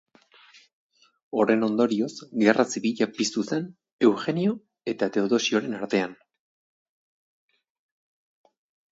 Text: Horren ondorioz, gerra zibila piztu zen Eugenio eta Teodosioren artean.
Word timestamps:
Horren 1.41 1.65
ondorioz, 1.65 2.13
gerra 2.43 2.63
zibila 2.75 3.07
piztu 3.17 3.43
zen 3.49 3.67
Eugenio 4.07 4.53
eta 4.93 5.09
Teodosioren 5.17 5.77
artean. 5.81 6.17